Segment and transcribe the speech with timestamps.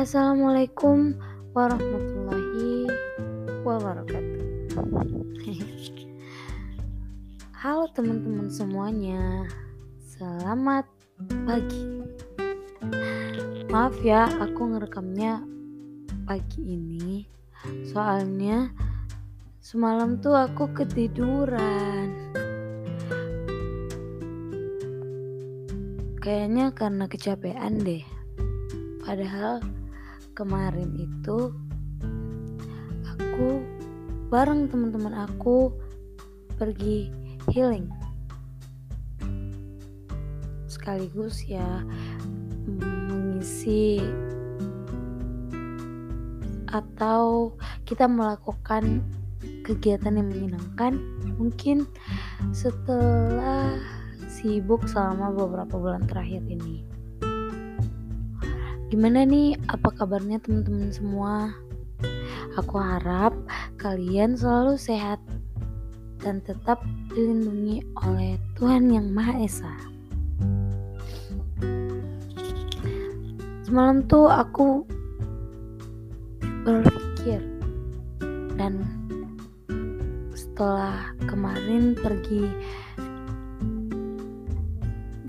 [0.00, 1.12] Assalamualaikum
[1.52, 2.88] warahmatullahi
[3.60, 4.44] wabarakatuh.
[7.60, 9.44] Halo teman-teman semuanya,
[10.00, 10.88] selamat
[11.44, 12.00] pagi.
[13.68, 15.44] Maaf ya, aku ngerekamnya
[16.24, 17.28] pagi ini,
[17.92, 18.72] soalnya
[19.60, 22.08] semalam tuh aku ketiduran.
[26.24, 28.00] Kayaknya karena kecapean deh.
[29.04, 29.60] Padahal
[30.34, 31.52] kemarin itu
[33.06, 33.62] aku
[34.30, 35.74] bareng teman-teman aku
[36.54, 37.10] pergi
[37.50, 37.88] healing.
[40.70, 41.82] Sekaligus ya
[42.68, 43.98] mengisi
[46.70, 49.02] atau kita melakukan
[49.66, 51.00] kegiatan yang menyenangkan.
[51.40, 51.88] Mungkin
[52.54, 53.74] setelah
[54.30, 56.99] sibuk selama beberapa bulan terakhir ini
[58.90, 61.54] gimana nih apa kabarnya teman-teman semua
[62.58, 63.30] aku harap
[63.78, 65.22] kalian selalu sehat
[66.18, 66.82] dan tetap
[67.14, 69.74] dilindungi oleh Tuhan Yang Maha Esa.
[73.62, 74.82] Semalam tuh aku
[76.66, 77.38] berpikir
[78.58, 78.82] dan
[80.34, 82.50] setelah kemarin pergi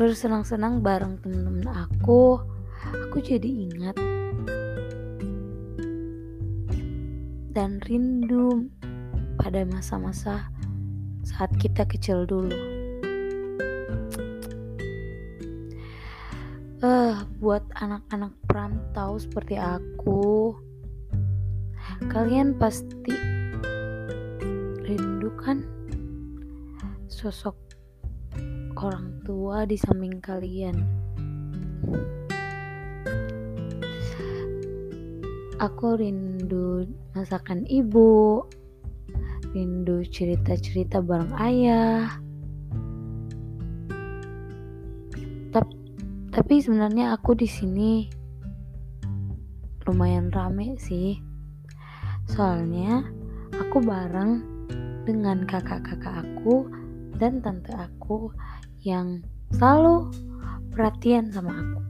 [0.02, 2.42] bersenang-senang bareng temen-temen aku,
[2.90, 3.96] aku jadi ingat
[7.52, 8.72] dan rindu
[9.36, 10.48] pada masa-masa
[11.22, 12.56] saat kita kecil dulu.
[16.82, 20.58] Uh, buat anak-anak perantau seperti aku,
[22.10, 23.14] kalian pasti
[24.82, 25.62] rindu kan
[27.06, 27.54] sosok
[28.74, 30.74] orang tua di samping kalian.
[35.62, 38.42] Aku rindu masakan ibu,
[39.54, 42.18] rindu cerita-cerita bareng ayah.
[46.34, 48.10] Tapi, sebenarnya aku di sini
[49.86, 51.22] lumayan rame sih.
[52.26, 53.06] Soalnya
[53.54, 54.42] aku bareng
[55.06, 56.66] dengan kakak-kakak aku
[57.22, 58.34] dan tante aku
[58.82, 59.22] yang
[59.54, 60.10] selalu
[60.74, 61.82] perhatian sama aku.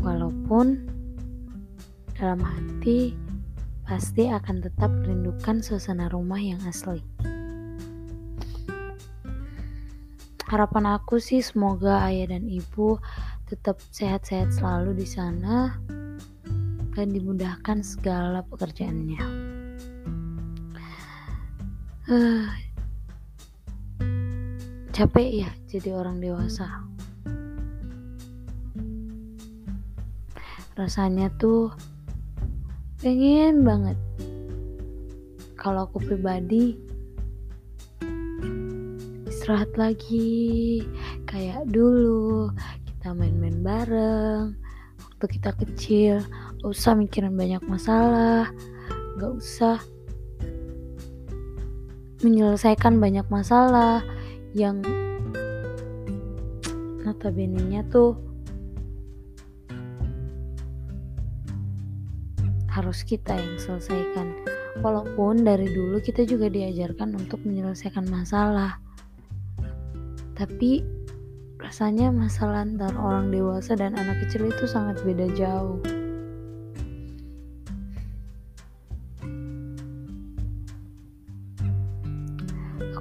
[0.00, 0.97] Walaupun
[2.18, 3.14] dalam hati
[3.86, 6.98] pasti akan tetap merindukan suasana rumah yang asli.
[10.50, 12.98] Harapan aku sih semoga ayah dan ibu
[13.46, 15.78] tetap sehat-sehat selalu di sana
[16.98, 19.22] dan dimudahkan segala pekerjaannya.
[22.08, 22.48] Uh,
[24.90, 26.66] capek ya jadi orang dewasa.
[30.74, 31.70] Rasanya tuh
[32.98, 33.98] pengen banget.
[35.54, 36.74] Kalau aku pribadi
[39.30, 40.82] istirahat lagi.
[41.24, 42.50] Kayak dulu
[42.86, 44.58] kita main-main bareng.
[44.98, 46.14] Waktu kita kecil
[46.58, 48.50] gak usah mikirin banyak masalah.
[49.18, 49.78] Gak usah
[52.18, 54.02] menyelesaikan banyak masalah
[54.50, 54.82] yang
[57.06, 58.18] notabene nya tuh
[62.78, 64.38] harus kita yang selesaikan.
[64.78, 68.78] Walaupun dari dulu kita juga diajarkan untuk menyelesaikan masalah.
[70.38, 70.86] Tapi
[71.58, 75.82] rasanya masalah antara orang dewasa dan anak kecil itu sangat beda jauh.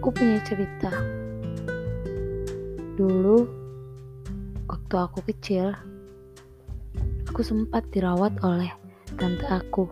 [0.01, 0.89] Aku punya cerita.
[2.97, 3.45] Dulu
[4.65, 5.77] waktu aku kecil,
[7.29, 9.87] aku sempat dirawat oleh tante aku.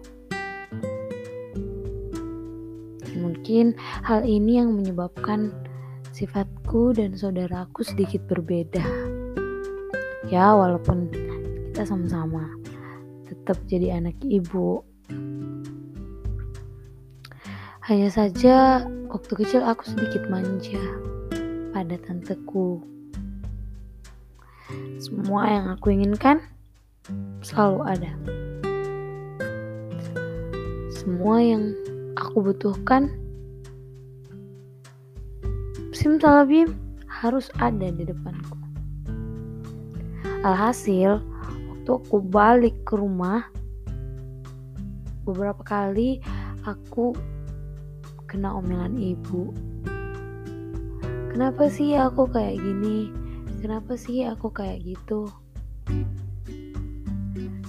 [3.15, 5.55] Mungkin hal ini yang menyebabkan
[6.11, 8.83] sifatku dan saudaraku sedikit berbeda.
[10.27, 11.07] Ya, walaupun
[11.71, 12.49] kita sama-sama
[13.29, 14.81] tetap jadi anak ibu.
[17.85, 18.81] Hanya saja
[19.13, 20.81] waktu kecil aku sedikit manja
[21.69, 22.81] pada tanteku.
[24.97, 26.41] Semua yang aku inginkan
[27.45, 28.11] selalu ada
[31.05, 31.77] semua yang
[32.17, 33.13] aku butuhkan
[35.93, 36.73] simsalabim
[37.05, 38.57] harus ada di depanku.
[40.41, 43.45] Alhasil waktu aku balik ke rumah
[45.29, 46.25] beberapa kali
[46.65, 47.13] aku
[48.25, 49.53] kena omelan ibu.
[51.29, 53.13] Kenapa sih aku kayak gini?
[53.61, 55.29] Kenapa sih aku kayak gitu?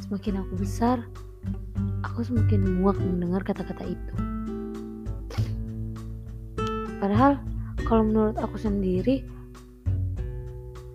[0.08, 1.04] Semakin aku besar,
[2.04, 4.12] aku semakin muak mendengar kata-kata itu.
[6.96, 7.36] Padahal
[7.84, 9.20] kalau menurut aku sendiri,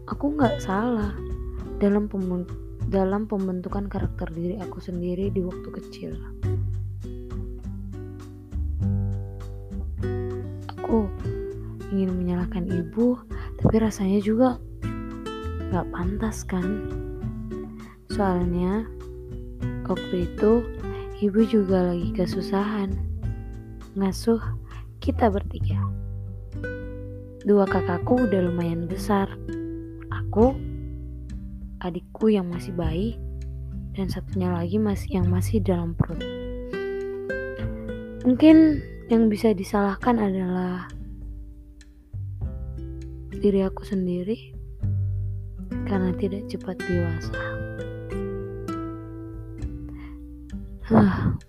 [0.09, 1.13] aku nggak salah
[1.77, 2.09] dalam
[2.91, 6.11] dalam pembentukan karakter diri aku sendiri di waktu kecil.
[10.81, 11.07] Aku
[11.95, 13.15] ingin menyalahkan ibu,
[13.61, 14.59] tapi rasanya juga
[15.71, 16.65] gak pantas kan?
[18.11, 18.83] Soalnya
[19.89, 20.65] waktu itu
[21.21, 22.93] ibu juga lagi kesusahan
[23.97, 24.41] ngasuh
[25.01, 25.81] kita bertiga.
[27.41, 29.25] Dua kakakku udah lumayan besar.
[30.13, 30.53] Aku,
[31.81, 33.17] adikku yang masih bayi,
[33.97, 36.21] dan satunya lagi masih yang masih dalam perut.
[38.21, 38.79] Mungkin
[39.09, 40.85] yang bisa disalahkan adalah
[43.41, 44.53] diri aku sendiri
[45.89, 47.33] karena tidak cepat dewasa.
[50.91, 51.39] Huh.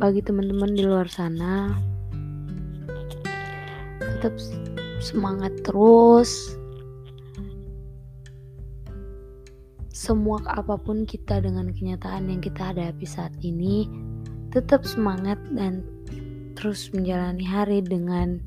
[0.00, 1.76] Bagi teman-teman di luar sana,
[4.00, 4.32] tetap
[5.04, 6.56] semangat terus.
[9.92, 13.84] Semua apa pun kita dengan kenyataan yang kita hadapi saat ini,
[14.48, 15.84] tetap semangat dan
[16.56, 18.40] terus menjalani hari dengan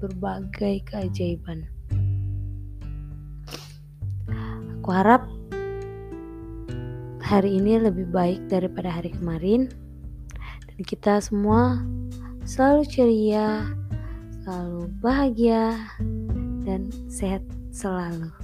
[0.00, 1.68] berbagai keajaiban.
[4.80, 5.28] Aku harap
[7.30, 9.70] hari ini lebih baik daripada hari kemarin,
[10.66, 11.78] dan kita semua
[12.42, 13.70] selalu ceria,
[14.42, 15.78] selalu bahagia,
[16.66, 18.34] dan sehat selalu.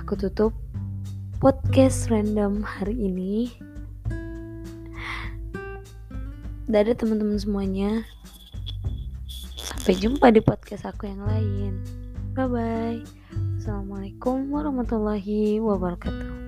[0.00, 0.56] Aku tutup
[1.44, 3.52] podcast random hari ini.
[6.64, 8.08] Dadah teman-teman semuanya.
[9.60, 11.84] Sampai jumpa di podcast aku yang lain.
[12.32, 13.00] Bye bye.
[13.60, 16.43] Assalamualaikum warahmatullahi wabarakatuh.